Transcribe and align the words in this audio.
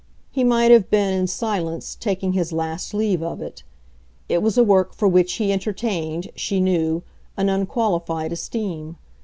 He 0.31 0.43
might 0.43 0.71
have 0.71 0.89
been, 0.89 1.13
in 1.13 1.27
silence, 1.27 1.93
taking 1.93 2.33
his 2.33 2.51
last 2.51 2.91
leave 2.91 3.21
of 3.21 3.39
it; 3.39 3.61
it 4.27 4.41
was 4.41 4.57
a 4.57 4.63
work 4.63 4.95
for 4.95 5.07
which 5.07 5.33
he 5.33 5.51
entertained, 5.53 6.31
she 6.35 6.59
knew, 6.59 7.03
an 7.37 7.49
unqualified 7.49 8.31
esteem. 8.33 8.95